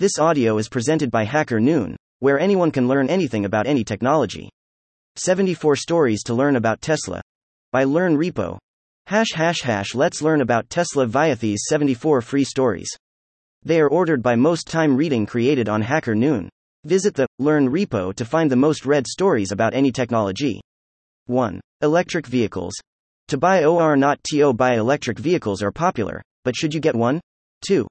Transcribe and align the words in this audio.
This 0.00 0.18
audio 0.18 0.56
is 0.56 0.70
presented 0.70 1.10
by 1.10 1.24
Hacker 1.24 1.60
Noon, 1.60 1.94
where 2.20 2.40
anyone 2.40 2.70
can 2.70 2.88
learn 2.88 3.10
anything 3.10 3.44
about 3.44 3.66
any 3.66 3.84
technology. 3.84 4.48
74 5.16 5.76
stories 5.76 6.22
to 6.22 6.32
learn 6.32 6.56
about 6.56 6.80
Tesla 6.80 7.20
by 7.70 7.84
Learn 7.84 8.16
Repo. 8.16 8.56
Hash 9.08 9.32
hash 9.34 9.60
hash 9.60 9.94
let's 9.94 10.22
learn 10.22 10.40
about 10.40 10.70
Tesla 10.70 11.04
via 11.04 11.36
these 11.36 11.64
74 11.68 12.22
free 12.22 12.44
stories. 12.44 12.88
They 13.62 13.78
are 13.78 13.90
ordered 13.90 14.22
by 14.22 14.36
most 14.36 14.68
time 14.68 14.96
reading 14.96 15.26
created 15.26 15.68
on 15.68 15.82
Hacker 15.82 16.14
Noon. 16.14 16.48
Visit 16.86 17.14
the 17.14 17.26
Learn 17.38 17.68
repo 17.68 18.14
to 18.14 18.24
find 18.24 18.50
the 18.50 18.56
most 18.56 18.86
read 18.86 19.06
stories 19.06 19.52
about 19.52 19.74
any 19.74 19.92
technology. 19.92 20.62
1. 21.26 21.60
Electric 21.82 22.26
vehicles. 22.26 22.72
To 23.28 23.36
buy 23.36 23.64
or 23.64 23.98
not 23.98 24.18
to 24.30 24.54
buy 24.54 24.76
electric 24.76 25.18
vehicles 25.18 25.62
are 25.62 25.70
popular, 25.70 26.22
but 26.42 26.56
should 26.56 26.72
you 26.72 26.80
get 26.80 26.94
one? 26.94 27.20
2. 27.66 27.86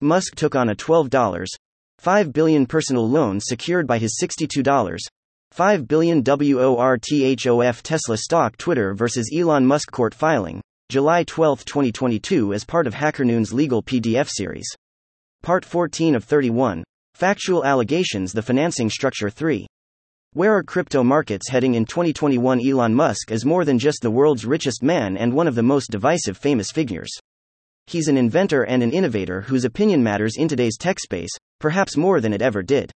Musk 0.00 0.36
took 0.36 0.54
on 0.54 0.68
a 0.68 0.76
$12.5 0.76 2.32
billion 2.32 2.66
personal 2.66 3.08
loan 3.08 3.40
secured 3.40 3.84
by 3.84 3.98
his 3.98 4.16
$62. 4.22 4.96
5 5.50 5.88
billion 5.88 6.22
WORTHOF 6.22 7.82
Tesla 7.82 8.16
stock 8.16 8.56
Twitter 8.58 8.94
versus 8.94 9.28
Elon 9.36 9.66
Musk 9.66 9.90
court 9.90 10.14
filing, 10.14 10.60
July 10.88 11.24
12, 11.24 11.64
2022 11.64 12.54
as 12.54 12.64
part 12.64 12.86
of 12.86 12.94
HackerNoon's 12.94 13.52
legal 13.52 13.82
PDF 13.82 14.28
series. 14.28 14.68
Part 15.42 15.64
14 15.64 16.14
of 16.14 16.22
31. 16.22 16.84
Factual 17.14 17.64
allegations 17.64 18.32
The 18.32 18.42
financing 18.42 18.90
structure 18.90 19.30
3. 19.30 19.66
Where 20.34 20.54
are 20.54 20.62
crypto 20.62 21.02
markets 21.02 21.48
heading 21.48 21.74
in 21.74 21.84
2021? 21.84 22.60
Elon 22.64 22.94
Musk 22.94 23.32
is 23.32 23.44
more 23.44 23.64
than 23.64 23.80
just 23.80 24.02
the 24.02 24.12
world's 24.12 24.46
richest 24.46 24.84
man 24.84 25.16
and 25.16 25.32
one 25.32 25.48
of 25.48 25.56
the 25.56 25.62
most 25.64 25.90
divisive 25.90 26.36
famous 26.36 26.70
figures. 26.70 27.10
He's 27.88 28.08
an 28.08 28.18
inventor 28.18 28.64
and 28.64 28.82
an 28.82 28.92
innovator 28.92 29.40
whose 29.40 29.64
opinion 29.64 30.02
matters 30.02 30.36
in 30.36 30.46
today's 30.46 30.76
tech 30.76 31.00
space, 31.00 31.30
perhaps 31.58 31.96
more 31.96 32.20
than 32.20 32.34
it 32.34 32.42
ever 32.42 32.62
did. 32.62 32.92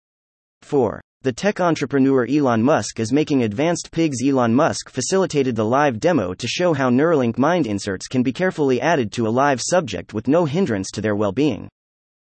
4. 0.60 1.00
The 1.22 1.32
tech 1.32 1.60
entrepreneur 1.60 2.26
Elon 2.26 2.62
Musk 2.62 3.00
is 3.00 3.10
making 3.10 3.42
advanced 3.42 3.90
pigs. 3.90 4.18
Elon 4.22 4.54
Musk 4.54 4.90
facilitated 4.90 5.56
the 5.56 5.64
live 5.64 5.98
demo 5.98 6.34
to 6.34 6.46
show 6.46 6.74
how 6.74 6.90
Neuralink 6.90 7.38
mind 7.38 7.66
inserts 7.66 8.06
can 8.06 8.22
be 8.22 8.34
carefully 8.34 8.82
added 8.82 9.10
to 9.12 9.26
a 9.26 9.30
live 9.30 9.62
subject 9.62 10.12
with 10.12 10.28
no 10.28 10.44
hindrance 10.44 10.90
to 10.90 11.00
their 11.00 11.16
well 11.16 11.32
being. 11.32 11.70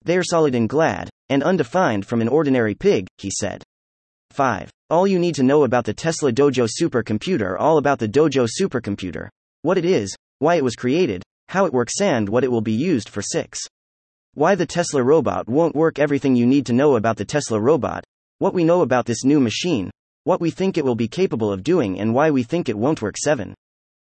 They 0.04 0.18
are 0.18 0.24
solid 0.24 0.54
and 0.54 0.68
glad, 0.68 1.10
and 1.30 1.42
undefined 1.42 2.06
from 2.06 2.20
an 2.20 2.28
ordinary 2.28 2.76
pig, 2.76 3.08
he 3.20 3.32
said. 3.32 3.64
5. 4.32 4.70
All 4.90 5.08
you 5.08 5.18
need 5.18 5.36
to 5.36 5.44
know 5.44 5.64
about 5.64 5.86
the 5.86 5.94
Tesla 5.94 6.34
Dojo 6.34 6.68
supercomputer 6.68 7.56
all 7.58 7.78
about 7.78 8.00
the 8.00 8.10
Dojo 8.10 8.50
supercomputer. 8.60 9.30
What 9.62 9.78
it 9.78 9.86
is, 9.86 10.14
why 10.40 10.56
it 10.56 10.64
was 10.64 10.76
created, 10.76 11.24
how 11.50 11.66
it 11.66 11.74
works, 11.74 12.00
and 12.00 12.30
what 12.30 12.44
it 12.44 12.52
will 12.52 12.62
be 12.62 12.72
used 12.72 13.10
for. 13.10 13.22
6. 13.22 13.60
Why 14.36 14.56
the 14.56 14.66
Tesla 14.66 15.04
robot 15.04 15.50
won't 15.50 15.76
work. 15.76 16.00
Everything 16.00 16.36
you 16.36 16.46
need 16.46 16.66
to 16.68 16.74
know 16.74 16.96
about 16.96 17.18
the 17.18 17.26
Tesla 17.26 17.60
robot, 17.60 18.04
what 18.38 18.54
we 18.54 18.64
know 18.64 18.84
about 18.84 19.06
this 19.06 19.26
new 19.26 19.40
machine, 19.40 19.90
what 20.24 20.40
we 20.40 20.52
think 20.52 20.78
it 20.78 20.86
will 20.86 20.96
be 20.96 21.08
capable 21.08 21.52
of 21.52 21.64
doing, 21.64 22.00
and 22.00 22.14
why 22.14 22.30
we 22.30 22.44
think 22.44 22.70
it 22.70 22.78
won't 22.78 23.02
work. 23.02 23.18
7. 23.18 23.56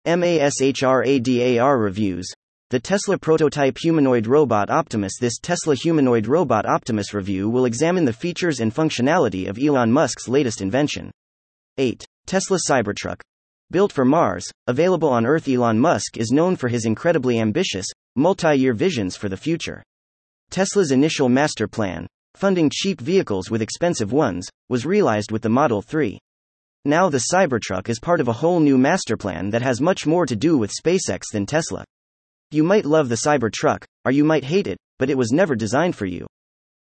MASHRADAR 0.07 1.81
reviews. 1.81 2.27
The 2.71 2.79
Tesla 2.79 3.19
prototype 3.19 3.79
humanoid 3.79 4.27
robot 4.27 4.71
Optimus. 4.71 5.19
This 5.21 5.39
Tesla 5.39 5.75
humanoid 5.75 6.27
robot 6.27 6.67
Optimus 6.67 7.13
review 7.13 7.51
will 7.51 7.65
examine 7.65 8.05
the 8.05 8.13
features 8.13 8.61
and 8.61 8.75
functionality 8.75 9.49
of 9.49 9.59
Elon 9.59 9.91
Musk's 9.91 10.29
latest 10.29 10.61
invention. 10.61 11.11
8. 11.79 12.05
Tesla 12.27 12.59
Cybertruck. 12.71 13.21
Built 13.71 13.93
for 13.93 14.05
Mars, 14.05 14.47
available 14.67 15.09
on 15.09 15.27
Earth, 15.27 15.49
Elon 15.49 15.79
Musk 15.79 16.17
is 16.17 16.31
known 16.31 16.55
for 16.55 16.69
his 16.69 16.85
incredibly 16.85 17.41
ambitious, 17.41 17.87
multi 18.15 18.55
year 18.55 18.75
visions 18.75 19.17
for 19.17 19.29
the 19.29 19.37
future. 19.37 19.83
Tesla's 20.51 20.93
initial 20.93 21.29
master 21.29 21.67
plan, 21.67 22.07
funding 22.35 22.71
cheap 22.71 23.01
vehicles 23.01 23.51
with 23.51 23.63
expensive 23.63 24.13
ones, 24.13 24.47
was 24.69 24.87
realized 24.87 25.33
with 25.33 25.43
the 25.43 25.49
Model 25.49 25.81
3. 25.81 26.19
Now 26.85 27.09
the 27.09 27.25
Cybertruck 27.33 27.89
is 27.89 27.99
part 27.99 28.21
of 28.21 28.29
a 28.29 28.33
whole 28.33 28.61
new 28.61 28.77
master 28.77 29.17
plan 29.17 29.51
that 29.51 29.63
has 29.63 29.81
much 29.81 30.07
more 30.07 30.27
to 30.27 30.37
do 30.37 30.59
with 30.59 30.71
SpaceX 30.71 31.23
than 31.33 31.47
Tesla. 31.47 31.85
You 32.51 32.63
might 32.63 32.85
love 32.85 33.09
the 33.09 33.23
Cybertruck, 33.27 33.85
or 34.05 34.13
you 34.13 34.25
might 34.25 34.45
hate 34.45 34.67
it, 34.67 34.77
but 34.99 35.09
it 35.09 35.17
was 35.17 35.33
never 35.33 35.57
designed 35.57 35.97
for 35.97 36.07
you. 36.07 36.27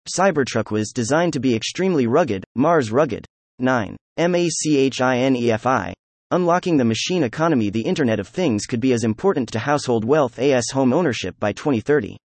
Cybertruck 0.08 0.72
was 0.72 0.92
designed 0.94 1.34
to 1.34 1.40
be 1.40 1.56
extremely 1.56 2.06
rugged, 2.08 2.44
Mars 2.56 2.92
rugged. 2.92 3.26
9. 3.60 3.98
MACHINEFI. 4.20 5.94
Unlocking 6.32 6.76
the 6.76 6.84
machine 6.84 7.24
economy 7.24 7.70
The 7.70 7.84
Internet 7.86 8.20
of 8.20 8.28
Things 8.28 8.66
could 8.66 8.82
be 8.82 8.92
as 8.92 9.06
important 9.06 9.48
to 9.54 9.60
household 9.60 10.04
wealth 10.04 10.38
as 10.40 10.70
home 10.74 10.92
ownership 10.92 11.40
by 11.40 11.54
2030. 11.54 12.18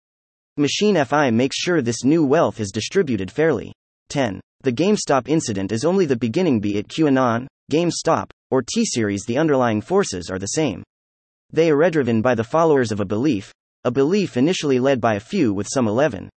Machine 0.57 1.05
FI 1.05 1.31
makes 1.31 1.57
sure 1.59 1.83
this 1.83 2.03
new 2.03 2.25
wealth 2.25 2.61
is 2.61 2.71
distributed 2.71 3.31
fairly. 3.31 3.75
10. 4.09 4.41
The 4.63 4.73
GameStop 4.73 5.29
incident 5.29 5.71
is 5.71 5.85
only 5.85 6.07
the 6.07 6.17
beginning, 6.17 6.61
be 6.61 6.79
it 6.79 6.89
QAnon, 6.89 7.47
GameStop, 7.71 8.31
or 8.51 8.63
T 8.63 8.87
Series, 8.87 9.25
the 9.27 9.37
underlying 9.37 9.83
forces 9.83 10.31
are 10.31 10.39
the 10.39 10.47
same. 10.47 10.83
They 11.53 11.71
are 11.71 11.91
driven 11.91 12.23
by 12.23 12.35
the 12.35 12.43
followers 12.43 12.93
of 12.93 13.01
a 13.01 13.05
belief, 13.05 13.53
a 13.85 13.91
belief 13.91 14.39
initially 14.39 14.81
led 14.81 15.03
by 15.03 15.17
a 15.17 15.21
few 15.21 15.53
with 15.53 15.69
some 15.71 15.87
11. 15.87 16.31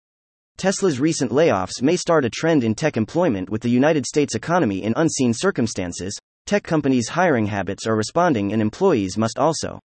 Tesla's 0.57 0.99
recent 0.99 1.31
layoffs 1.31 1.83
may 1.83 1.97
start 1.97 2.25
a 2.25 2.31
trend 2.31 2.65
in 2.65 2.75
tech 2.75 2.97
employment 2.97 3.51
with 3.51 3.61
the 3.61 3.69
United 3.69 4.07
States 4.07 4.35
economy 4.35 4.83
in 4.83 4.95
unseen 4.97 5.35
circumstances, 5.35 6.19
Tech 6.51 6.65
companies' 6.65 7.09
hiring 7.09 7.47
habits 7.47 7.87
are 7.87 7.95
responding 7.95 8.53
and 8.53 8.61
employees 8.61 9.17
must 9.17 9.39
also. 9.39 9.79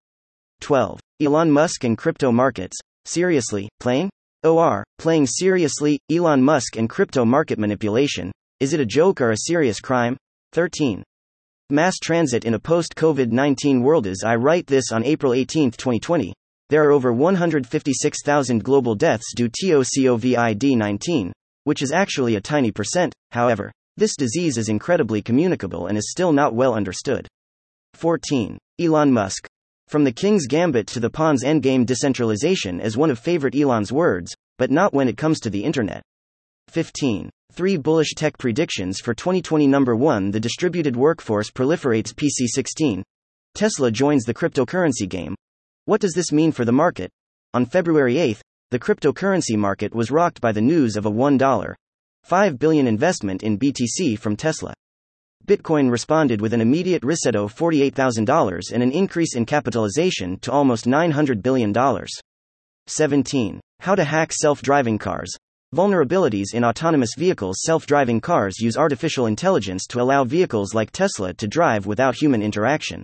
12. 0.62 0.97
Elon 1.22 1.51
Musk 1.51 1.84
and 1.84 1.97
crypto 1.97 2.31
markets. 2.31 2.78
Seriously, 3.03 3.68
playing? 3.81 4.09
OR, 4.46 4.85
playing 4.97 5.28
seriously, 5.28 6.00
Elon 6.09 6.41
Musk 6.41 6.78
and 6.78 6.90
crypto 6.90 7.25
market 7.25 7.59
manipulation. 7.59 8.31
Is 8.62 8.72
it 8.72 8.79
a 8.79 8.85
joke 8.85 9.19
or 9.19 9.31
a 9.31 9.40
serious 9.40 9.81
crime? 9.81 10.16
13. 10.53 11.03
Mass 11.69 11.96
transit 12.02 12.46
in 12.46 12.53
a 12.53 12.59
post 12.59 12.96
COVID 12.96 13.29
19 13.29 13.81
world. 13.81 14.07
As 14.07 14.23
I 14.25 14.35
write 14.35 14.66
this 14.66 14.94
on 14.94 15.03
April 15.03 15.34
18, 15.34 15.72
2020, 15.72 16.34
there 16.69 16.85
are 16.85 16.91
over 16.91 17.12
156,000 17.12 18.63
global 18.63 18.96
deaths 18.96 19.34
due 19.35 19.50
to 19.53 19.81
COVID 19.81 20.78
19, 20.78 21.34
which 21.66 21.81
is 21.81 21.91
actually 21.91 22.35
a 22.35 22.41
tiny 22.41 22.72
percent, 22.72 23.13
however. 23.31 23.73
This 23.96 24.16
disease 24.16 24.58
is 24.58 24.70
incredibly 24.70 25.22
communicable 25.22 25.86
and 25.86 25.98
is 25.98 26.09
still 26.09 26.31
not 26.31 26.56
well 26.56 26.74
understood. 26.74 27.28
14. 27.94 28.58
Elon 28.80 29.12
Musk. 29.12 29.48
From 29.88 30.04
the 30.04 30.12
king's 30.12 30.48
gambit 30.48 30.88
to 30.88 31.00
the 31.00 31.12
pawn's 31.12 31.44
endgame 31.44 31.86
decentralization 31.86 32.80
is 32.80 32.98
one 32.98 33.12
of 33.12 33.20
favorite 33.20 33.56
Elon's 33.56 33.92
words, 33.92 34.34
but 34.58 34.72
not 34.72 34.96
when 34.96 35.08
it 35.08 35.18
comes 35.18 35.40
to 35.42 35.52
the 35.52 35.64
internet. 35.64 36.02
15. 36.70 37.30
Three 37.52 37.78
bullish 37.78 38.16
tech 38.16 38.36
predictions 38.40 39.00
for 39.00 39.14
2020. 39.14 39.68
Number 39.68 39.96
1 39.96 40.32
The 40.32 40.40
distributed 40.40 40.96
workforce 40.96 41.52
proliferates 41.52 42.16
PC 42.16 42.48
16. 42.48 43.03
Tesla 43.53 43.92
joins 43.92 44.24
the 44.24 44.34
cryptocurrency 44.34 45.08
game. 45.08 45.36
What 45.86 46.02
does 46.02 46.14
this 46.14 46.32
mean 46.32 46.52
for 46.52 46.66
the 46.66 46.72
market? 46.72 47.12
On 47.53 47.64
February 47.64 48.18
8, 48.18 48.42
the 48.72 48.80
cryptocurrency 48.80 49.56
market 49.56 49.94
was 49.94 50.09
rocked 50.09 50.42
by 50.42 50.52
the 50.52 50.62
news 50.62 50.96
of 50.96 51.06
a 51.06 51.12
$1 51.12 51.76
5 52.23 52.57
billion 52.57 52.88
investment 52.88 53.44
in 53.44 53.59
BTC 53.59 54.17
from 54.17 54.38
Tesla. 54.38 54.73
Bitcoin 55.45 55.91
responded 55.91 56.39
with 56.39 56.53
an 56.53 56.61
immediate 56.61 57.03
reset 57.03 57.35
of 57.35 57.53
$48,000 57.53 58.72
and 58.72 58.81
an 58.81 58.94
increase 58.94 59.35
in 59.35 59.45
capitalization 59.45 60.39
to 60.39 60.50
almost 60.50 60.85
$900 60.85 61.41
billion. 61.41 61.73
17. 62.88 63.59
How 63.81 63.95
to 63.95 64.06
hack 64.06 64.31
self 64.31 64.61
driving 64.61 64.97
cars. 64.97 65.34
Vulnerabilities 65.75 66.53
in 66.53 66.63
autonomous 66.63 67.09
vehicles. 67.17 67.57
Self 67.59 67.85
driving 67.85 68.22
cars 68.22 68.57
use 68.57 68.78
artificial 68.78 69.25
intelligence 69.25 69.85
to 69.88 70.00
allow 70.00 70.23
vehicles 70.23 70.73
like 70.73 70.91
Tesla 70.91 71.34
to 71.34 71.47
drive 71.47 71.85
without 71.85 72.16
human 72.16 72.41
interaction. 72.41 73.03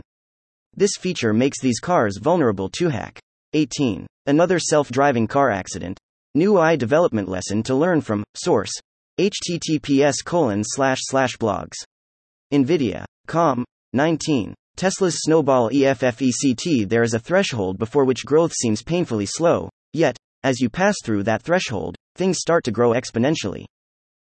This 0.78 0.91
feature 0.97 1.34
makes 1.34 1.59
these 1.59 1.81
cars 1.81 2.18
vulnerable 2.22 2.69
to 2.69 2.88
hack. 2.88 3.19
18. 3.51 4.07
Another 4.28 4.59
self 4.59 4.90
driving 4.90 5.28
car 5.28 5.50
accident. 5.50 6.00
New 6.36 6.57
AI 6.57 6.78
development 6.78 7.28
lesson 7.28 7.63
to 7.63 7.75
learn 7.75 8.00
from. 8.00 8.24
Source 8.36 8.72
https 9.19 10.24
colon 10.24 10.63
slash 10.63 11.00
slash 11.01 11.36
blogs. 11.38 11.75
NVIDIA. 12.54 13.04
Com. 13.27 13.66
19. 13.92 14.56
Tesla's 14.77 15.18
snowball 15.19 15.69
EFFECT 15.74 16.88
There 16.88 17.04
is 17.04 17.13
a 17.13 17.19
threshold 17.19 17.77
before 17.77 18.06
which 18.06 18.25
growth 18.25 18.54
seems 18.54 18.81
painfully 18.81 19.25
slow, 19.25 19.69
yet, 19.92 20.16
as 20.45 20.62
you 20.62 20.69
pass 20.69 20.95
through 21.04 21.24
that 21.24 21.42
threshold, 21.42 21.98
things 22.16 22.38
start 22.39 22.63
to 22.63 22.71
grow 22.71 22.92
exponentially. 22.92 23.66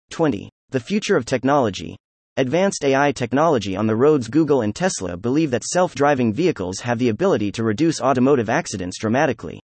20. 0.09 0.49
The 0.71 0.81
future 0.81 1.17
of 1.17 1.27
technology. 1.27 1.97
Advanced 2.39 2.83
AI 2.83 3.13
technology 3.13 3.77
on 3.77 3.87
the 3.87 3.97
roads 3.97 4.29
Google 4.29 4.63
and 4.63 4.75
Tesla 4.75 5.17
believe 5.19 5.51
that 5.51 5.65
self 5.65 5.95
driving 5.95 6.33
vehicles 6.33 6.81
have 6.81 6.99
the 6.99 7.11
ability 7.11 7.53
to 7.53 7.65
reduce 7.65 8.01
automotive 8.01 8.49
accidents 8.49 8.99
dramatically. 8.99 9.61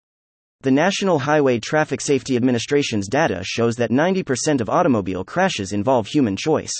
The 0.63 0.69
National 0.69 1.17
Highway 1.17 1.59
Traffic 1.59 1.99
Safety 1.99 2.35
Administration's 2.35 3.07
data 3.07 3.41
shows 3.43 3.77
that 3.77 3.89
90% 3.89 4.61
of 4.61 4.69
automobile 4.69 5.23
crashes 5.23 5.71
involve 5.71 6.05
human 6.05 6.35
choice. 6.35 6.71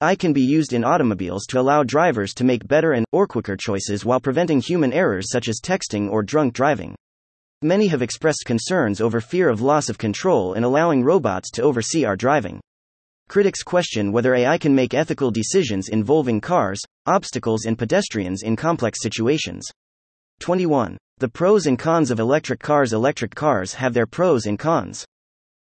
AI 0.00 0.16
can 0.16 0.32
be 0.32 0.40
used 0.40 0.72
in 0.72 0.82
automobiles 0.82 1.44
to 1.50 1.60
allow 1.60 1.82
drivers 1.82 2.32
to 2.32 2.44
make 2.44 2.66
better 2.66 2.92
and 2.92 3.04
or 3.12 3.26
quicker 3.26 3.54
choices 3.54 4.02
while 4.02 4.18
preventing 4.18 4.62
human 4.62 4.94
errors 4.94 5.28
such 5.30 5.48
as 5.48 5.60
texting 5.62 6.10
or 6.10 6.22
drunk 6.22 6.54
driving. 6.54 6.94
Many 7.60 7.88
have 7.88 8.00
expressed 8.00 8.44
concerns 8.46 9.02
over 9.02 9.20
fear 9.20 9.50
of 9.50 9.60
loss 9.60 9.90
of 9.90 9.98
control 9.98 10.54
in 10.54 10.64
allowing 10.64 11.04
robots 11.04 11.50
to 11.50 11.62
oversee 11.62 12.06
our 12.06 12.16
driving. 12.16 12.62
Critics 13.28 13.62
question 13.62 14.10
whether 14.10 14.34
AI 14.34 14.56
can 14.56 14.74
make 14.74 14.94
ethical 14.94 15.30
decisions 15.30 15.90
involving 15.90 16.40
cars, 16.40 16.80
obstacles, 17.04 17.66
and 17.66 17.76
pedestrians 17.76 18.42
in 18.42 18.56
complex 18.56 19.02
situations. 19.02 19.68
21. 20.40 20.96
The 21.22 21.28
pros 21.28 21.66
and 21.66 21.78
cons 21.78 22.10
of 22.10 22.18
electric 22.18 22.58
cars. 22.58 22.92
Electric 22.92 23.32
cars 23.32 23.74
have 23.74 23.94
their 23.94 24.06
pros 24.08 24.46
and 24.46 24.58
cons. 24.58 25.04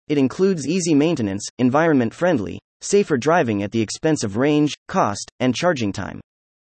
It 0.07 0.17
includes 0.17 0.65
easy 0.65 0.95
maintenance, 0.95 1.45
environment 1.57 2.13
friendly, 2.13 2.59
safer 2.79 3.17
driving 3.17 3.61
at 3.61 3.73
the 3.73 3.81
expense 3.81 4.23
of 4.23 4.37
range, 4.37 4.73
cost, 4.87 5.29
and 5.41 5.53
charging 5.53 5.91
time. 5.91 6.21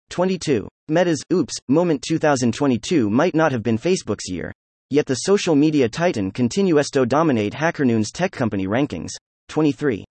22. 0.10 0.68
Meta's 0.88 1.24
Oops 1.32 1.54
moment 1.70 2.02
2022 2.02 3.08
might 3.12 3.36
not 3.36 3.52
have 3.52 3.62
been 3.62 3.78
Facebook's 3.78 4.28
year, 4.28 4.52
yet 4.90 5.06
the 5.06 5.14
social 5.30 5.54
media 5.54 5.88
titan 5.88 6.32
continues 6.32 6.90
to 6.90 7.06
dominate 7.06 7.54
HackerNoon's 7.54 8.12
tech 8.12 8.32
company 8.32 8.66
rankings. 8.66 9.12
23. 9.50 10.04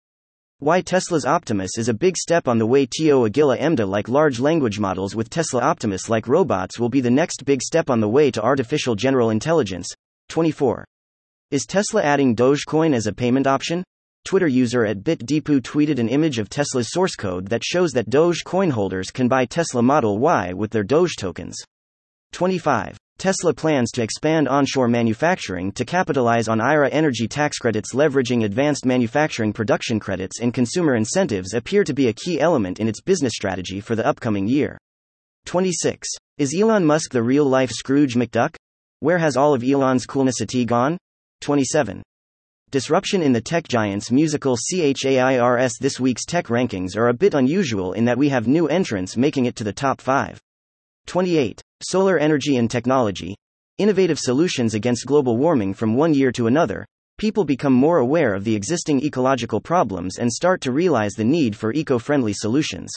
Why 0.63 0.83
Tesla's 0.83 1.25
Optimus 1.25 1.79
is 1.79 1.89
a 1.89 1.95
big 1.95 2.19
step 2.19 2.47
on 2.47 2.59
the 2.59 2.67
way 2.67 2.85
to 2.85 3.03
Agila 3.03 3.59
EMDA 3.59 3.89
like 3.89 4.11
large 4.11 4.41
language 4.41 4.79
models 4.79 5.17
with 5.17 5.31
Tesla 5.31 5.63
Optimus 5.63 6.11
like 6.11 6.29
robots 6.29 6.79
will 6.79 6.91
be 6.91 7.01
the 7.01 7.11
next 7.11 7.47
big 7.47 7.63
step 7.63 7.89
on 7.89 7.99
the 7.99 8.09
way 8.11 8.31
to 8.31 8.43
artificial 8.43 8.95
general 8.95 9.31
intelligence. 9.31 9.89
24. 10.29 10.85
Is 11.51 11.65
Tesla 11.65 12.03
adding 12.03 12.37
Dogecoin 12.37 12.93
as 12.93 13.07
a 13.07 13.13
payment 13.15 13.47
option? 13.47 13.83
Twitter 14.27 14.49
user 14.49 14.85
at 14.85 15.03
BitDepot 15.03 15.63
tweeted 15.63 15.99
an 15.99 16.11
image 16.11 16.39
of 16.39 16.51
Tesla's 16.51 16.93
source 16.93 17.17
code 17.17 17.49
that 17.49 17.65
shows 17.65 17.93
that 17.93 18.11
Doge 18.11 18.45
coin 18.45 18.69
holders 18.69 19.11
can 19.11 19.29
buy 19.29 19.47
Tesla 19.47 19.83
Model 19.83 20.19
Y 20.19 20.53
with 20.53 20.71
their 20.71 20.85
Doge 20.85 21.17
tokens. 21.17 21.57
25. 22.33 22.99
Tesla 23.21 23.53
plans 23.53 23.91
to 23.91 24.03
expand 24.03 24.49
onshore 24.49 24.89
manufacturing 24.89 25.73
to 25.73 25.85
capitalize 25.85 26.49
on 26.49 26.59
IRA 26.59 26.89
energy 26.89 27.29
tax 27.29 27.59
credits. 27.59 27.93
Leveraging 27.93 28.47
advanced 28.47 28.87
manufacturing 28.87 29.53
production 29.53 30.01
credits 30.01 30.41
and 30.41 30.55
consumer 30.55 30.95
incentives 30.95 31.53
appear 31.53 31.85
to 31.85 31.93
be 31.93 32.09
a 32.09 32.15
key 32.15 32.41
element 32.41 32.81
in 32.81 32.89
its 32.89 33.03
business 33.03 33.35
strategy 33.35 33.79
for 33.79 33.95
the 33.95 34.07
upcoming 34.07 34.49
year. 34.49 34.79
26. 35.45 36.09
Is 36.39 36.59
Elon 36.59 36.83
Musk 36.83 37.13
the 37.13 37.23
real 37.23 37.45
life 37.45 37.71
Scrooge 37.71 38.15
McDuck? 38.15 38.57
Where 39.01 39.19
has 39.19 39.37
all 39.37 39.53
of 39.53 39.63
Elon's 39.63 40.07
coolnessity 40.07 40.65
gone? 40.65 40.97
27. 41.43 42.03
Disruption 42.71 43.21
in 43.21 43.35
the 43.35 43.43
tech 43.43 43.69
giant's 43.69 44.11
musical 44.11 44.57
CHAIRS 44.57 45.73
This 45.79 46.01
week's 46.01 46.25
tech 46.25 46.47
rankings 46.47 46.97
are 46.97 47.09
a 47.09 47.15
bit 47.15 47.35
unusual 47.35 47.93
in 47.93 48.07
that 48.07 48.17
we 48.17 48.31
have 48.31 48.49
new 48.49 48.67
entrants 48.69 49.19
making 49.19 49.45
it 49.45 49.57
to 49.57 49.65
the 49.65 49.75
top 49.75 50.01
5. 50.01 50.41
28. 51.07 51.61
Solar 51.83 52.19
energy 52.19 52.57
and 52.57 52.71
technology. 52.71 53.35
Innovative 53.79 54.19
solutions 54.19 54.75
against 54.75 55.07
global 55.07 55.37
warming 55.37 55.75
from 55.75 55.97
one 55.97 56.15
year 56.15 56.31
to 56.33 56.47
another. 56.47 56.87
People 57.19 57.45
become 57.45 57.73
more 57.73 57.99
aware 57.99 58.35
of 58.35 58.45
the 58.45 58.55
existing 58.55 59.05
ecological 59.05 59.61
problems 59.61 60.19
and 60.19 60.33
start 60.33 60.61
to 60.61 60.73
realize 60.73 61.13
the 61.13 61.25
need 61.25 61.57
for 61.57 61.73
eco 61.73 61.99
friendly 61.99 62.33
solutions. 62.33 62.91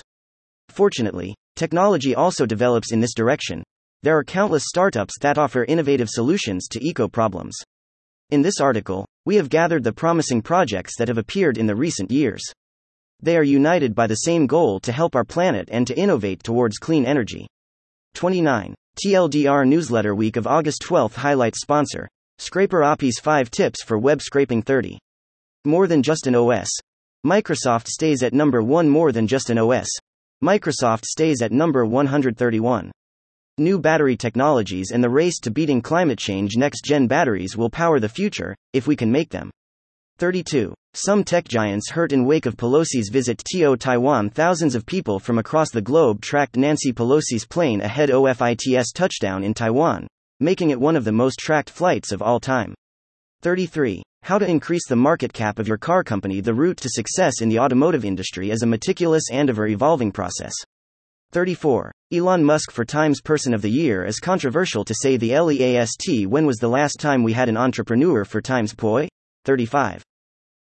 Fortunately, 0.70 1.36
technology 1.56 2.16
also 2.16 2.46
develops 2.46 2.92
in 2.92 3.00
this 3.00 3.14
direction. 3.14 3.64
There 4.02 4.18
are 4.18 4.24
countless 4.24 4.64
startups 4.68 5.14
that 5.22 5.38
offer 5.38 5.66
innovative 5.66 6.10
solutions 6.10 6.68
to 6.70 6.86
eco 6.86 7.08
problems. 7.08 7.56
In 8.32 8.42
this 8.42 8.60
article, 8.60 9.06
we 9.26 9.36
have 9.36 9.50
gathered 9.50 9.84
the 9.84 9.94
promising 9.94 10.42
projects 10.42 10.98
that 10.98 11.08
have 11.08 11.18
appeared 11.18 11.58
in 11.58 11.68
the 11.68 11.76
recent 11.76 12.12
years. 12.12 12.44
They 13.22 13.38
are 13.38 13.44
united 13.44 13.96
by 13.96 14.08
the 14.08 14.16
same 14.16 14.48
goal 14.48 14.80
to 14.82 14.92
help 14.92 15.16
our 15.16 15.24
planet 15.24 15.70
and 15.72 15.88
to 15.88 15.98
innovate 15.98 16.44
towards 16.44 16.78
clean 16.78 17.06
energy. 17.06 17.48
29. 18.14 18.76
TLDR 19.04 19.68
Newsletter 19.68 20.14
Week 20.16 20.36
of 20.36 20.48
August 20.48 20.82
12 20.82 21.16
highlights 21.16 21.62
Sponsor 21.62 22.08
Scraper 22.38 22.84
API's 22.84 23.20
5 23.20 23.50
Tips 23.50 23.84
for 23.84 23.98
Web 23.98 24.22
Scraping 24.22 24.62
30. 24.62 25.00
More 25.66 25.88
than 25.88 26.04
just 26.04 26.28
an 26.28 26.36
OS. 26.36 26.70
Microsoft 27.26 27.88
stays 27.88 28.22
at 28.22 28.34
number 28.34 28.62
1 28.62 28.90
more 28.90 29.12
than 29.12 29.28
just 29.28 29.50
an 29.50 29.58
OS. 29.58 29.88
Microsoft 30.44 31.06
stays 31.06 31.42
at 31.42 31.52
number 31.52 31.86
131. 31.86 32.92
New 33.60 33.80
battery 33.80 34.18
technologies 34.18 34.92
and 34.92 35.04
the 35.04 35.10
race 35.10 35.40
to 35.40 35.52
beating 35.52 35.82
climate 35.82 36.20
change 36.20 36.58
next 36.58 36.84
gen 36.84 37.08
batteries 37.08 37.56
will 37.56 37.70
power 37.70 38.00
the 38.00 38.10
future, 38.10 38.56
if 38.74 38.88
we 38.88 38.96
can 38.96 39.12
make 39.12 39.30
them. 39.30 39.50
32. 40.18 40.74
Some 40.96 41.24
tech 41.24 41.48
giants 41.48 41.90
hurt 41.90 42.12
in 42.12 42.24
wake 42.24 42.46
of 42.46 42.56
Pelosi's 42.56 43.10
visit 43.10 43.42
to 43.52 43.76
Taiwan. 43.76 44.30
Thousands 44.30 44.76
of 44.76 44.86
people 44.86 45.20
from 45.20 45.40
across 45.40 45.72
the 45.72 45.82
globe 45.82 46.22
tracked 46.22 46.56
Nancy 46.56 46.94
Pelosi's 46.94 47.48
plane 47.48 47.82
ahead 47.82 48.12
OFIT's 48.12 48.92
touchdown 48.92 49.44
in 49.44 49.56
Taiwan, 49.56 50.06
making 50.40 50.70
it 50.70 50.80
one 50.80 50.96
of 50.96 51.04
the 51.04 51.12
most 51.12 51.40
tracked 51.40 51.72
flights 51.72 52.12
of 52.12 52.22
all 52.22 52.40
time. 52.40 52.76
33. 53.42 54.04
How 54.22 54.38
to 54.38 54.48
increase 54.48 54.88
the 54.88 54.96
market 54.96 55.34
cap 55.34 55.58
of 55.58 55.68
your 55.68 55.80
car 55.80 56.04
company. 56.04 56.42
The 56.42 56.54
route 56.54 56.78
to 56.78 56.90
success 56.90 57.42
in 57.42 57.50
the 57.50 57.58
automotive 57.58 58.06
industry 58.06 58.52
is 58.52 58.62
a 58.62 58.68
meticulous 58.68 59.24
and 59.32 59.50
ever 59.50 59.66
evolving 59.66 60.12
process. 60.12 60.54
34. 61.32 61.92
Elon 62.12 62.44
Musk 62.44 62.70
for 62.70 62.86
Times 62.86 63.20
Person 63.20 63.56
of 63.56 63.64
the 63.64 63.72
Year 63.72 64.06
is 64.06 64.20
controversial 64.20 64.86
to 64.86 64.94
say 64.94 65.18
the 65.18 65.40
LEAST. 65.40 66.28
When 66.28 66.46
was 66.46 66.58
the 66.58 66.70
last 66.70 67.00
time 67.00 67.24
we 67.24 67.34
had 67.34 67.50
an 67.50 67.58
entrepreneur 67.58 68.24
for 68.26 68.42
Times 68.42 68.76
Poi? 68.76 69.08
35. 69.46 70.04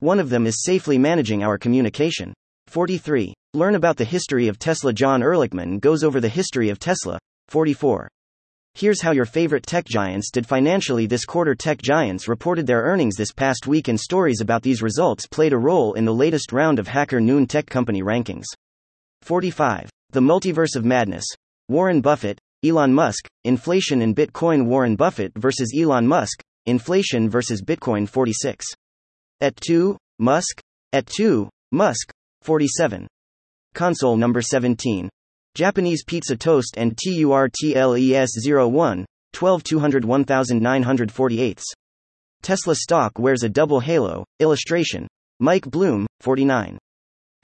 One 0.00 0.20
of 0.20 0.28
them 0.28 0.46
is 0.46 0.62
safely 0.62 0.98
managing 0.98 1.42
our 1.42 1.56
communication. 1.56 2.34
43. 2.66 3.32
Learn 3.56 3.74
about 3.74 3.96
the 3.96 4.04
history 4.04 4.48
of 4.48 4.58
Tesla. 4.58 4.92
John 4.92 5.22
Ehrlichman 5.22 5.80
goes 5.80 6.04
over 6.04 6.20
the 6.20 6.28
history 6.28 6.68
of 6.68 6.78
Tesla. 6.78 7.18
44. 7.48 8.06
Here's 8.74 9.00
how 9.00 9.12
your 9.12 9.24
favorite 9.24 9.64
tech 9.64 9.86
giants 9.86 10.30
did 10.30 10.46
financially 10.46 11.06
this 11.06 11.24
quarter. 11.24 11.54
Tech 11.54 11.80
giants 11.80 12.28
reported 12.28 12.66
their 12.66 12.82
earnings 12.82 13.16
this 13.16 13.32
past 13.32 13.66
week, 13.66 13.88
and 13.88 13.98
stories 13.98 14.42
about 14.42 14.62
these 14.62 14.82
results 14.82 15.26
played 15.26 15.54
a 15.54 15.58
role 15.58 15.94
in 15.94 16.04
the 16.04 16.12
latest 16.12 16.52
round 16.52 16.78
of 16.78 16.86
Hacker 16.86 17.18
Noon 17.18 17.46
Tech 17.46 17.64
Company 17.64 18.02
rankings. 18.02 18.44
45. 19.22 19.88
The 20.10 20.20
Multiverse 20.20 20.76
of 20.76 20.84
Madness. 20.84 21.24
Warren 21.70 22.02
Buffett, 22.02 22.38
Elon 22.62 22.92
Musk, 22.92 23.26
Inflation 23.44 24.02
and 24.02 24.14
Bitcoin. 24.14 24.66
Warren 24.66 24.96
Buffett 24.96 25.32
versus 25.34 25.72
Elon 25.74 26.06
Musk, 26.06 26.42
Inflation 26.66 27.30
versus 27.30 27.62
Bitcoin 27.62 28.06
46. 28.06 28.66
At 29.40 29.56
2, 29.66 29.96
Musk. 30.18 30.60
At 30.92 31.06
2, 31.06 31.48
Musk, 31.72 32.12
47. 32.42 33.06
Console 33.76 34.16
number 34.16 34.40
17. 34.40 35.06
Japanese 35.54 36.02
Pizza 36.02 36.34
Toast 36.34 36.78
and 36.78 36.96
TURTLES 36.96 38.48
01, 38.48 39.04
12 39.34 39.62
Tesla 42.42 42.74
stock 42.74 43.18
wears 43.18 43.42
a 43.42 43.50
double 43.50 43.80
halo. 43.80 44.24
Illustration. 44.40 45.06
Mike 45.40 45.66
Bloom, 45.66 46.06
49. 46.20 46.78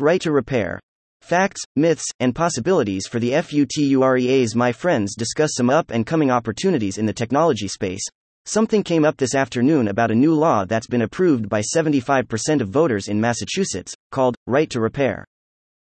Right 0.01 0.21
to 0.23 0.33
repair. 0.33 0.81
Facts, 1.21 1.61
myths, 1.77 2.07
and 2.19 2.35
possibilities 2.35 3.07
for 3.07 3.21
the 3.21 3.33
FUTUREAs. 3.33 4.57
My 4.57 4.73
friends 4.73 5.15
discuss 5.15 5.51
some 5.55 5.69
up 5.69 5.91
and 5.91 6.07
coming 6.07 6.31
opportunities 6.31 6.97
in 6.97 7.05
the 7.05 7.13
technology 7.13 7.69
space. 7.69 8.05
Something 8.47 8.83
came 8.83 9.05
up 9.05 9.19
this 9.19 9.35
afternoon 9.35 9.87
about 9.89 10.11
a 10.11 10.15
new 10.15 10.33
law 10.33 10.65
that's 10.65 10.87
been 10.87 11.03
approved 11.03 11.51
by 11.51 11.61
75% 11.61 12.63
of 12.63 12.71
voters 12.71 13.09
in 13.09 13.21
Massachusetts, 13.21 13.93
called 14.11 14.35
Right 14.47 14.71
to 14.71 14.81
Repair. 14.81 15.27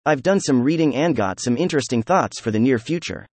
I've 0.08 0.24
done 0.24 0.40
some 0.40 0.64
reading 0.64 0.96
and 0.96 1.14
got 1.14 1.42
some 1.42 1.58
interesting 1.58 2.02
thoughts 2.02 2.40
for 2.40 2.50
the 2.50 2.62
near 2.62 2.80
future. 2.80 3.28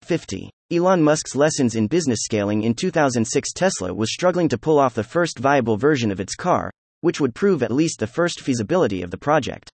50. 0.00 0.48
Elon 0.72 1.02
Musk's 1.02 1.36
lessons 1.36 1.74
in 1.74 1.88
business 1.88 2.20
scaling 2.22 2.62
in 2.62 2.72
2006 2.72 3.52
Tesla 3.52 3.92
was 3.92 4.10
struggling 4.10 4.48
to 4.48 4.56
pull 4.56 4.78
off 4.78 4.94
the 4.94 5.04
first 5.04 5.38
viable 5.38 5.76
version 5.76 6.10
of 6.10 6.18
its 6.18 6.34
car, 6.34 6.70
which 7.02 7.20
would 7.20 7.34
prove 7.34 7.62
at 7.62 7.70
least 7.70 7.98
the 7.98 8.06
first 8.06 8.40
feasibility 8.40 9.02
of 9.02 9.10
the 9.10 9.18
project. 9.18 9.70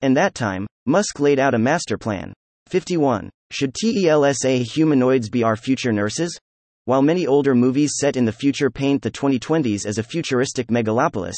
And 0.00 0.16
that 0.16 0.36
time, 0.36 0.68
Musk 0.86 1.18
laid 1.18 1.40
out 1.40 1.52
a 1.52 1.58
master 1.58 1.98
plan. 1.98 2.32
51. 2.68 3.28
Should 3.50 3.74
TELSA 3.74 4.62
humanoids 4.62 5.30
be 5.30 5.42
our 5.42 5.56
future 5.56 5.92
nurses? 5.92 6.38
While 6.84 7.02
many 7.02 7.26
older 7.26 7.56
movies 7.56 7.94
set 7.98 8.16
in 8.16 8.24
the 8.24 8.30
future 8.30 8.70
paint 8.70 9.02
the 9.02 9.10
2020s 9.10 9.84
as 9.84 9.98
a 9.98 10.04
futuristic 10.04 10.68
megalopolis, 10.68 11.34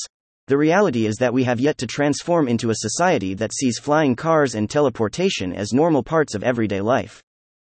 the 0.47 0.59
reality 0.59 1.07
is 1.07 1.17
that 1.17 1.33
we 1.33 1.45
have 1.45 1.59
yet 1.59 1.79
to 1.79 1.87
transform 1.87 2.49
into 2.49 2.69
a 2.69 2.75
society 2.77 3.33
that 3.33 3.55
sees 3.55 3.79
flying 3.79 4.15
cars 4.15 4.55
and 4.55 4.69
teleportation 4.69 5.55
as 5.55 5.73
normal 5.73 6.03
parts 6.03 6.35
of 6.35 6.43
everyday 6.43 6.83
life. 6.83 7.23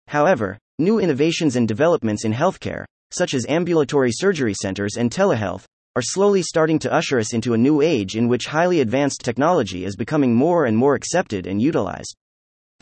However, 0.08 0.58
new 0.80 1.00
innovations 1.00 1.56
and 1.56 1.68
developments 1.68 2.26
in 2.26 2.34
healthcare, 2.34 2.84
such 3.12 3.36
as 3.36 3.46
ambulatory 3.48 4.12
surgery 4.12 4.56
centers 4.60 4.98
and 4.98 5.12
telehealth, 5.12 5.66
are 5.96 6.02
slowly 6.02 6.42
starting 6.42 6.80
to 6.80 6.92
usher 6.92 7.20
us 7.20 7.34
into 7.36 7.54
a 7.54 7.58
new 7.58 7.82
age 7.82 8.16
in 8.16 8.28
which 8.28 8.48
highly 8.48 8.82
advanced 8.82 9.22
technology 9.22 9.86
is 9.86 9.96
becoming 9.96 10.34
more 10.34 10.66
and 10.66 10.76
more 10.76 10.96
accepted 10.96 11.46
and 11.46 11.62
utilized. 11.62 12.16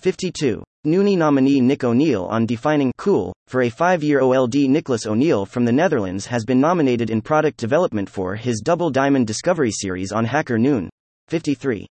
52. 0.04 0.62
Noonie 0.86 1.18
nominee 1.18 1.62
Nick 1.62 1.86
O'Neill 1.86 2.26
on 2.26 2.46
defining 2.46 2.92
cool 2.98 3.34
for 3.48 3.62
a 3.62 3.70
five 3.70 4.04
year 4.04 4.20
OLD. 4.20 4.54
Nicholas 4.68 5.06
O'Neill 5.06 5.46
from 5.46 5.64
the 5.64 5.72
Netherlands 5.72 6.26
has 6.26 6.44
been 6.44 6.60
nominated 6.60 7.10
in 7.10 7.22
product 7.22 7.56
development 7.56 8.10
for 8.10 8.36
his 8.36 8.60
Double 8.60 8.90
Diamond 8.90 9.28
Discovery 9.28 9.72
series 9.72 10.12
on 10.12 10.26
Hacker 10.26 10.60
Noon. 10.60 10.90
53. 11.30 11.88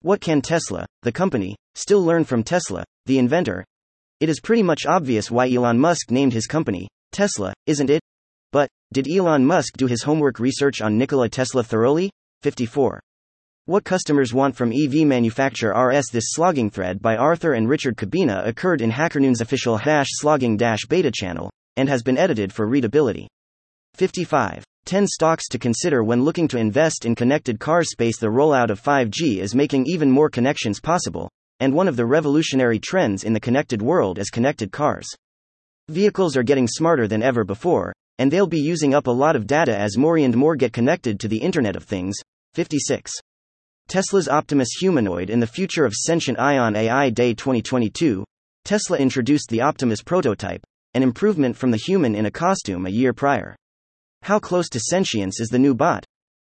What 0.00 0.22
can 0.22 0.40
Tesla, 0.40 0.86
the 1.02 1.12
company, 1.12 1.54
still 1.74 2.02
learn 2.02 2.24
from 2.24 2.42
Tesla, 2.42 2.84
the 3.04 3.18
inventor? 3.18 3.66
It 4.20 4.30
is 4.30 4.40
pretty 4.40 4.62
much 4.62 4.86
obvious 4.86 5.30
why 5.30 5.52
Elon 5.52 5.78
Musk 5.78 6.10
named 6.10 6.32
his 6.32 6.46
company 6.46 6.88
Tesla, 7.12 7.52
isn't 7.66 7.90
it? 7.90 8.00
But, 8.50 8.70
did 8.94 9.06
Elon 9.06 9.44
Musk 9.44 9.76
do 9.76 9.86
his 9.86 10.02
homework 10.02 10.38
research 10.38 10.80
on 10.80 10.96
Nikola 10.96 11.28
Tesla 11.28 11.62
thoroughly? 11.62 12.10
54. 12.40 12.98
What 13.66 13.84
customers 13.84 14.34
want 14.34 14.56
from 14.56 14.72
EV 14.72 15.06
manufacturer 15.06 15.72
RS 15.72 16.08
This 16.10 16.24
slogging 16.30 16.68
thread 16.68 17.00
by 17.00 17.16
Arthur 17.16 17.52
and 17.52 17.68
Richard 17.68 17.96
Cabina 17.96 18.42
occurred 18.44 18.80
in 18.80 18.90
HackerNoon's 18.90 19.40
official 19.40 19.76
hash 19.76 20.08
slogging 20.10 20.56
dash 20.56 20.80
beta 20.88 21.12
channel, 21.14 21.48
and 21.76 21.88
has 21.88 22.02
been 22.02 22.18
edited 22.18 22.52
for 22.52 22.66
readability. 22.66 23.28
55. 23.94 24.64
10 24.84 25.06
stocks 25.06 25.46
to 25.46 25.60
consider 25.60 26.02
when 26.02 26.24
looking 26.24 26.48
to 26.48 26.58
invest 26.58 27.04
in 27.04 27.14
connected 27.14 27.60
cars 27.60 27.92
space 27.92 28.18
The 28.18 28.26
rollout 28.26 28.70
of 28.70 28.82
5G 28.82 29.38
is 29.38 29.54
making 29.54 29.86
even 29.86 30.10
more 30.10 30.28
connections 30.28 30.80
possible, 30.80 31.30
and 31.60 31.72
one 31.72 31.86
of 31.86 31.94
the 31.94 32.04
revolutionary 32.04 32.80
trends 32.80 33.22
in 33.22 33.32
the 33.32 33.38
connected 33.38 33.80
world 33.80 34.18
is 34.18 34.28
connected 34.28 34.72
cars. 34.72 35.06
Vehicles 35.88 36.36
are 36.36 36.42
getting 36.42 36.66
smarter 36.66 37.06
than 37.06 37.22
ever 37.22 37.44
before, 37.44 37.92
and 38.18 38.28
they'll 38.28 38.48
be 38.48 38.58
using 38.58 38.92
up 38.92 39.06
a 39.06 39.12
lot 39.12 39.36
of 39.36 39.46
data 39.46 39.78
as 39.78 39.96
more 39.96 40.16
and 40.18 40.36
more 40.36 40.56
get 40.56 40.72
connected 40.72 41.20
to 41.20 41.28
the 41.28 41.38
Internet 41.38 41.76
of 41.76 41.84
Things. 41.84 42.16
56. 42.54 43.12
Tesla's 43.88 44.28
Optimus 44.28 44.70
humanoid 44.80 45.30
in 45.30 45.40
the 45.40 45.46
future 45.46 45.84
of 45.84 45.92
sentient 45.92 46.38
Ion 46.38 46.76
AI 46.76 47.10
Day 47.10 47.34
2022, 47.34 48.24
Tesla 48.64 48.98
introduced 48.98 49.48
the 49.48 49.60
Optimus 49.60 50.02
prototype, 50.02 50.62
an 50.94 51.02
improvement 51.02 51.56
from 51.56 51.70
the 51.70 51.76
human 51.76 52.14
in 52.14 52.26
a 52.26 52.30
costume 52.30 52.86
a 52.86 52.90
year 52.90 53.12
prior. 53.12 53.56
How 54.22 54.38
close 54.38 54.68
to 54.70 54.80
sentience 54.80 55.40
is 55.40 55.48
the 55.48 55.58
new 55.58 55.74
bot? 55.74 56.04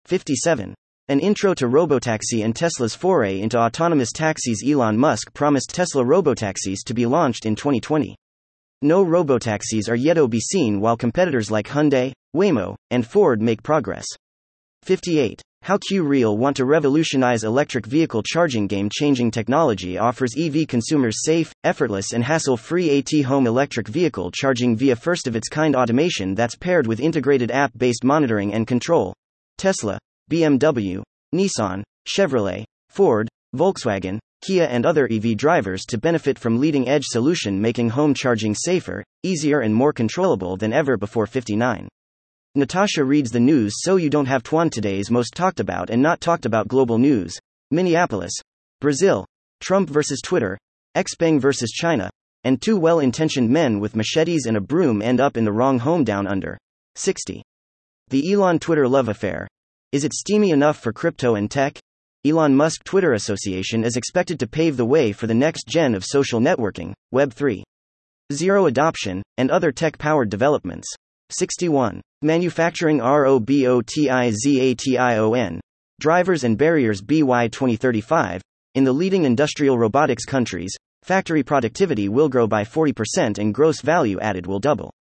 57. 0.05 0.75
An 1.07 1.19
intro 1.19 1.53
to 1.53 1.67
robotaxi 1.67 2.43
and 2.43 2.55
Tesla's 2.55 2.95
foray 2.95 3.39
into 3.39 3.57
autonomous 3.57 4.11
taxis. 4.11 4.63
Elon 4.67 4.97
Musk 4.97 5.33
promised 5.33 5.69
Tesla 5.69 6.03
robotaxis 6.03 6.83
to 6.85 6.93
be 6.93 7.05
launched 7.05 7.45
in 7.45 7.55
2020. 7.55 8.15
No 8.81 9.05
robotaxis 9.05 9.89
are 9.89 9.95
yet 9.95 10.15
to 10.15 10.27
be 10.27 10.39
seen 10.39 10.79
while 10.79 10.97
competitors 10.97 11.51
like 11.51 11.67
Hyundai, 11.67 12.13
Waymo, 12.35 12.75
and 12.89 13.05
Ford 13.05 13.41
make 13.41 13.61
progress. 13.61 14.05
58. 14.83 15.41
How 15.63 15.77
Q-Real 15.77 16.39
want 16.39 16.57
to 16.57 16.65
revolutionize 16.65 17.43
electric 17.43 17.85
vehicle 17.85 18.23
charging 18.23 18.65
game-changing 18.65 19.29
technology 19.29 19.95
offers 19.95 20.33
EV 20.35 20.67
consumers 20.67 21.23
safe, 21.23 21.53
effortless 21.63 22.13
and 22.13 22.23
hassle-free 22.23 22.97
AT 22.97 23.25
home 23.25 23.45
electric 23.45 23.87
vehicle 23.87 24.31
charging 24.31 24.75
via 24.75 24.95
first-of-its-kind 24.95 25.75
automation 25.75 26.33
that's 26.33 26.55
paired 26.55 26.87
with 26.87 26.99
integrated 26.99 27.51
app-based 27.51 28.03
monitoring 28.03 28.55
and 28.55 28.65
control. 28.65 29.13
Tesla, 29.59 29.99
BMW, 30.31 31.03
Nissan, 31.35 31.83
Chevrolet, 32.07 32.63
Ford, 32.89 33.29
Volkswagen, 33.55 34.17
Kia 34.43 34.65
and 34.65 34.87
other 34.87 35.07
EV 35.11 35.37
drivers 35.37 35.85
to 35.85 35.99
benefit 35.99 36.39
from 36.39 36.59
leading-edge 36.59 37.05
solution 37.05 37.61
making 37.61 37.89
home 37.89 38.15
charging 38.15 38.55
safer, 38.55 39.03
easier 39.21 39.59
and 39.59 39.75
more 39.75 39.93
controllable 39.93 40.57
than 40.57 40.73
ever 40.73 40.97
before 40.97 41.27
59. 41.27 41.87
Natasha 42.53 43.05
reads 43.05 43.31
the 43.31 43.39
news 43.39 43.75
so 43.77 43.95
you 43.95 44.09
don't 44.09 44.25
have 44.25 44.43
Tuan 44.43 44.69
today's 44.69 45.09
most 45.09 45.33
talked 45.33 45.61
about 45.61 45.89
and 45.89 46.01
not 46.01 46.19
talked 46.19 46.45
about 46.45 46.67
global 46.67 46.97
news. 46.97 47.39
Minneapolis, 47.71 48.33
Brazil, 48.81 49.25
Trump 49.61 49.89
versus 49.89 50.19
Twitter, 50.21 50.57
Xpeng 50.97 51.39
versus 51.39 51.71
China, 51.71 52.09
and 52.43 52.61
two 52.61 52.77
well 52.77 52.99
intentioned 52.99 53.49
men 53.49 53.79
with 53.79 53.95
machetes 53.95 54.47
and 54.47 54.57
a 54.57 54.61
broom 54.61 55.01
end 55.01 55.21
up 55.21 55.37
in 55.37 55.45
the 55.45 55.51
wrong 55.53 55.79
home 55.79 56.03
down 56.03 56.27
under. 56.27 56.57
60. 56.95 57.41
The 58.09 58.33
Elon 58.33 58.59
Twitter 58.59 58.85
love 58.85 59.07
affair. 59.07 59.47
Is 59.93 60.03
it 60.03 60.13
steamy 60.13 60.51
enough 60.51 60.77
for 60.77 60.91
crypto 60.91 61.35
and 61.35 61.49
tech? 61.49 61.79
Elon 62.25 62.53
Musk 62.53 62.83
Twitter 62.83 63.13
Association 63.13 63.85
is 63.85 63.95
expected 63.95 64.37
to 64.41 64.47
pave 64.47 64.75
the 64.75 64.83
way 64.83 65.13
for 65.13 65.25
the 65.25 65.33
next 65.33 65.67
gen 65.69 65.95
of 65.95 66.03
social 66.03 66.41
networking, 66.41 66.91
Web 67.11 67.31
3. 67.31 67.63
Zero 68.33 68.65
adoption, 68.65 69.23
and 69.37 69.49
other 69.49 69.71
tech 69.71 69.97
powered 69.97 70.29
developments. 70.29 70.93
61. 71.29 72.01
Manufacturing 72.23 72.99
ROBOTIZATION. 72.99 73.59
Drivers 75.99 76.43
and 76.43 76.55
Barriers 76.55 77.01
BY 77.01 77.47
2035. 77.47 78.43
In 78.75 78.83
the 78.83 78.93
leading 78.93 79.23
industrial 79.25 79.79
robotics 79.79 80.23
countries, 80.23 80.75
factory 81.01 81.41
productivity 81.41 82.09
will 82.09 82.29
grow 82.29 82.45
by 82.45 82.63
40% 82.63 83.39
and 83.39 83.55
gross 83.55 83.81
value 83.81 84.19
added 84.19 84.45
will 84.45 84.59
double. 84.59 84.93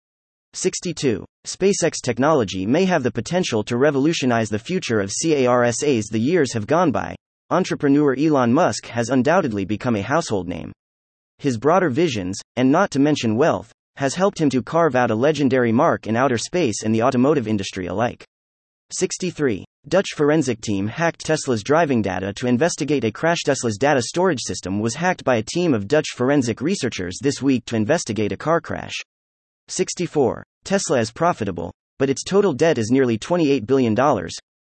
62. 0.53 1.25
SpaceX 1.45 1.95
technology 2.01 2.65
may 2.65 2.85
have 2.85 3.03
the 3.03 3.11
potential 3.11 3.65
to 3.65 3.79
revolutionize 3.79 4.49
the 4.49 4.57
future 4.57 5.01
of 5.01 5.11
CARSAs. 5.11 6.05
The 6.13 6.21
years 6.21 6.53
have 6.53 6.69
gone 6.69 6.93
by. 6.93 7.17
Entrepreneur 7.51 8.15
Elon 8.17 8.53
Musk 8.53 8.87
has 8.87 9.09
undoubtedly 9.09 9.65
become 9.65 9.97
a 9.97 10.03
household 10.03 10.47
name. 10.47 10.71
His 11.39 11.59
broader 11.59 11.91
visions, 11.91 12.39
and 12.55 12.71
not 12.71 12.93
to 12.93 13.01
mention 13.01 13.35
wealth, 13.35 13.73
has 13.99 14.15
helped 14.15 14.41
him 14.41 14.49
to 14.49 14.63
carve 14.63 14.95
out 14.95 15.11
a 15.11 15.15
legendary 15.15 15.73
mark 15.73 16.07
in 16.07 16.15
outer 16.15 16.39
space 16.39 16.85
and 16.85 16.95
the 16.95 17.03
automotive 17.03 17.49
industry 17.49 17.89
alike. 17.89 18.25
63. 18.93 19.65
Dutch 19.89 20.11
forensic 20.15 20.61
team 20.61 20.87
hacked 20.87 21.27
Tesla's 21.27 21.65
driving 21.65 22.01
data 22.01 22.33
to 22.35 22.47
investigate 22.47 23.03
a 23.03 23.11
crash. 23.11 23.41
Tesla's 23.45 23.77
data 23.77 24.01
storage 24.01 24.39
system 24.41 24.79
was 24.79 24.95
hacked 24.95 25.25
by 25.25 25.37
a 25.37 25.43
team 25.43 25.75
of 25.75 25.89
Dutch 25.89 26.11
forensic 26.15 26.61
researchers 26.61 27.19
this 27.21 27.43
week 27.43 27.65
to 27.65 27.75
investigate 27.75 28.31
a 28.31 28.37
car 28.37 28.61
crash. 28.61 28.95
64. 29.67 30.45
Tesla 30.63 31.01
is 31.01 31.11
profitable, 31.11 31.73
but 31.99 32.09
its 32.09 32.23
total 32.23 32.53
debt 32.53 32.79
is 32.79 32.93
nearly 32.93 33.19
$28 33.19 33.67
billion. 33.67 33.97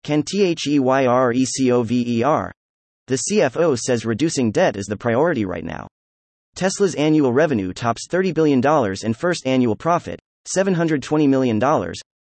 Can 0.05 0.23
THEYRECOVER? 0.23 1.35
The 3.09 3.21
CFO 3.31 3.79
says 3.79 4.07
reducing 4.07 4.53
debt 4.53 4.77
is 4.77 4.87
the 4.87 4.97
priority 4.97 5.45
right 5.45 5.65
now. 5.65 5.87
Tesla's 6.55 6.95
annual 6.95 7.33
revenue 7.33 7.73
tops 7.73 8.07
$30 8.09 8.35
billion 8.35 8.63
and 9.05 9.17
first 9.17 9.47
annual 9.47 9.77
profit, 9.77 10.21
$720 10.57 11.29
million, 11.29 11.59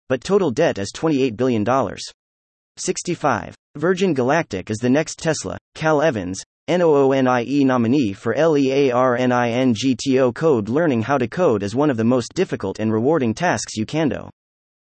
but 0.08 0.22
total 0.22 0.50
debt 0.50 0.78
is 0.78 0.92
$28 0.92 1.36
billion. 1.36 1.64
65. 2.76 3.54
Virgin 3.76 4.14
Galactic 4.14 4.70
is 4.70 4.78
the 4.78 4.88
next 4.90 5.18
Tesla. 5.18 5.58
Cal 5.74 6.00
Evans, 6.00 6.42
NOONIE 6.68 7.64
nominee 7.64 8.12
for 8.12 8.34
LEARNINGTO 8.34 10.32
code 10.34 10.68
Learning 10.68 11.02
how 11.02 11.18
to 11.18 11.26
code 11.26 11.62
is 11.62 11.74
one 11.74 11.90
of 11.90 11.96
the 11.96 12.04
most 12.04 12.34
difficult 12.34 12.78
and 12.78 12.92
rewarding 12.92 13.34
tasks 13.34 13.76
you 13.76 13.84
can 13.84 14.08
do. 14.08 14.30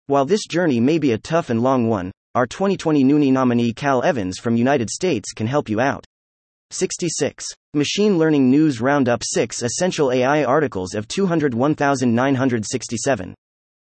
While 0.07 0.25
this 0.25 0.47
journey 0.47 0.81
may 0.81 0.99
be 0.99 1.13
a 1.13 1.19
tough 1.19 1.51
and 1.51 1.63
long 1.63 1.89
one, 1.89 2.13
our 2.35 2.47
2020 2.47 3.05
Noonie 3.05 3.33
nominee 3.33 3.73
Cal 3.73 4.03
Evans 4.03 4.39
from 4.39 4.57
United 4.57 4.89
States 4.89 5.33
can 5.33 5.47
help 5.47 5.69
you 5.69 5.81
out. 5.81 6.05
66. 6.71 7.45
Machine 7.75 8.19
Learning 8.19 8.51
News 8.51 8.81
Roundup 8.81 9.23
6 9.25 9.63
Essential 9.63 10.13
AI 10.13 10.45
Articles 10.45 10.95
of 10.95 11.09
201,967. 11.09 13.35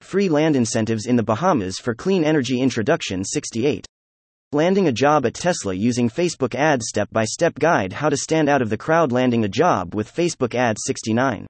Free 0.01 0.29
land 0.29 0.55
incentives 0.55 1.05
in 1.05 1.15
the 1.15 1.23
Bahamas 1.23 1.77
for 1.77 1.95
clean 1.95 2.23
energy 2.23 2.61
introduction 2.61 3.23
68. 3.23 3.85
Landing 4.51 4.87
a 4.87 4.91
job 4.91 5.25
at 5.25 5.33
Tesla 5.33 5.73
using 5.73 6.09
Facebook 6.09 6.55
ads 6.55 6.87
step 6.87 7.09
by 7.11 7.25
step 7.25 7.57
guide 7.59 7.93
how 7.93 8.09
to 8.09 8.17
stand 8.17 8.47
out 8.47 8.61
of 8.61 8.69
the 8.69 8.77
crowd 8.77 9.11
landing 9.11 9.43
a 9.43 9.49
job 9.49 9.95
with 9.95 10.13
Facebook 10.13 10.55
ads 10.55 10.81
69. 10.85 11.47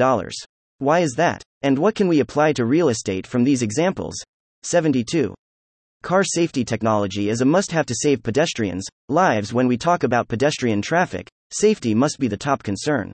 Why 0.79 1.01
is 1.01 1.13
that? 1.17 1.43
And 1.61 1.77
what 1.77 1.93
can 1.93 2.07
we 2.07 2.19
apply 2.19 2.53
to 2.53 2.65
real 2.65 2.89
estate 2.89 3.27
from 3.27 3.43
these 3.43 3.61
examples? 3.61 4.15
72. 4.63 5.35
Car 6.01 6.23
safety 6.23 6.65
technology 6.65 7.29
is 7.29 7.41
a 7.41 7.45
must 7.45 7.71
have 7.71 7.85
to 7.85 7.93
save 7.93 8.23
pedestrians' 8.23 8.87
lives 9.07 9.53
when 9.53 9.67
we 9.67 9.77
talk 9.77 10.01
about 10.01 10.27
pedestrian 10.27 10.81
traffic. 10.81 11.29
Safety 11.53 11.93
must 11.93 12.17
be 12.17 12.27
the 12.27 12.35
top 12.35 12.63
concern. 12.63 13.11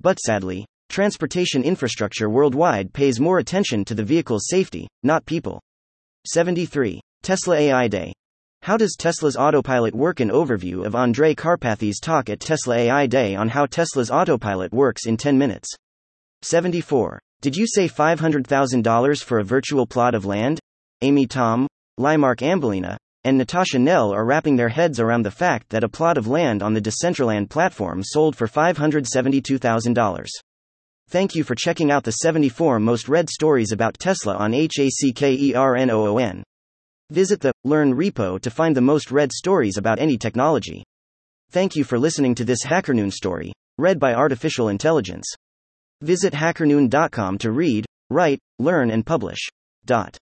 But 0.00 0.20
sadly, 0.20 0.64
transportation 0.88 1.64
infrastructure 1.64 2.30
worldwide 2.30 2.92
pays 2.92 3.18
more 3.18 3.40
attention 3.40 3.84
to 3.86 3.94
the 3.94 4.04
vehicle's 4.04 4.46
safety, 4.48 4.86
not 5.02 5.26
people. 5.26 5.60
73. 6.28 7.00
Tesla 7.24 7.56
AI 7.56 7.88
Day. 7.88 8.12
How 8.62 8.76
does 8.76 8.94
Tesla's 8.96 9.36
autopilot 9.36 9.96
work? 9.96 10.20
An 10.20 10.30
overview 10.30 10.86
of 10.86 10.92
Andrej 10.92 11.34
Karpathy's 11.34 11.98
talk 11.98 12.30
at 12.30 12.38
Tesla 12.38 12.76
AI 12.76 13.08
Day 13.08 13.34
on 13.34 13.48
how 13.48 13.66
Tesla's 13.66 14.12
autopilot 14.12 14.72
works 14.72 15.06
in 15.06 15.16
10 15.16 15.36
minutes. 15.36 15.68
74. 16.42 17.18
Did 17.40 17.56
you 17.56 17.66
say 17.66 17.88
$500,000 17.88 19.24
for 19.24 19.40
a 19.40 19.44
virtual 19.44 19.86
plot 19.86 20.14
of 20.14 20.24
land? 20.24 20.60
Amy 21.02 21.26
Tom, 21.26 21.66
Limarc 21.98 22.38
Ambalina, 22.42 22.96
and 23.26 23.36
Natasha 23.36 23.78
Nel 23.80 24.14
are 24.14 24.24
wrapping 24.24 24.54
their 24.54 24.68
heads 24.68 25.00
around 25.00 25.24
the 25.24 25.32
fact 25.32 25.70
that 25.70 25.82
a 25.82 25.88
plot 25.88 26.16
of 26.16 26.28
land 26.28 26.62
on 26.62 26.74
the 26.74 26.80
Decentraland 26.80 27.50
platform 27.50 28.04
sold 28.04 28.36
for 28.36 28.46
$572,000. 28.46 30.26
Thank 31.08 31.34
you 31.34 31.42
for 31.42 31.56
checking 31.56 31.90
out 31.90 32.04
the 32.04 32.12
74 32.12 32.78
most 32.78 33.08
read 33.08 33.28
stories 33.28 33.72
about 33.72 33.98
Tesla 33.98 34.36
on 34.36 34.52
HACKERNOON. 34.52 36.44
Visit 37.10 37.40
the 37.40 37.52
Learn 37.64 37.94
repo 37.94 38.40
to 38.40 38.48
find 38.48 38.76
the 38.76 38.80
most 38.80 39.10
read 39.10 39.32
stories 39.32 39.76
about 39.76 39.98
any 39.98 40.16
technology. 40.16 40.84
Thank 41.50 41.74
you 41.74 41.82
for 41.82 41.98
listening 41.98 42.36
to 42.36 42.44
this 42.44 42.64
HackerNoon 42.64 43.12
story, 43.12 43.52
read 43.76 43.98
by 43.98 44.14
Artificial 44.14 44.68
Intelligence. 44.68 45.26
Visit 46.00 46.32
hackernoon.com 46.32 47.38
to 47.38 47.50
read, 47.50 47.86
write, 48.08 48.38
learn, 48.60 48.92
and 48.92 49.04
publish. 49.04 49.48
Dot. 49.84 50.16